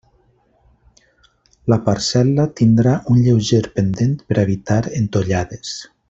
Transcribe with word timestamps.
La 1.73 1.77
parcel·la 1.89 2.45
tindrà 2.61 2.93
un 3.15 3.21
lleuger 3.27 3.61
pendent 3.79 4.15
per 4.31 4.39
a 4.41 4.43
evitar 4.49 4.79
entollades. 5.03 5.75